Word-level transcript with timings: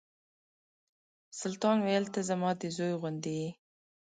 سلطان 1.39 1.77
ویل 1.85 2.05
ته 2.13 2.19
زما 2.29 2.49
د 2.61 2.63
زوی 2.75 2.93
غوندې 3.01 3.33
یې. 3.41 3.49